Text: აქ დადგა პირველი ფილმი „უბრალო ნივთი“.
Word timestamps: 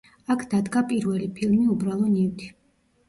აქ 0.35 0.45
დადგა 0.53 0.81
პირველი 0.93 1.29
ფილმი 1.41 1.67
„უბრალო 1.77 2.11
ნივთი“. 2.17 2.51